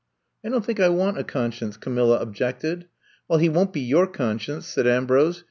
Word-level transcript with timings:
''*^I 0.43 0.49
don't 0.49 0.65
think 0.65 0.79
I 0.79 0.89
want 0.89 1.19
a 1.19 1.23
conscience," 1.23 1.77
Camilla 1.77 2.17
objected. 2.19 2.87
Well, 3.27 3.37
he 3.37 3.49
won't 3.49 3.71
be 3.71 3.81
your 3.81 4.07
conscience," 4.07 4.65
said 4.65 4.87
Ambrose. 4.87 5.39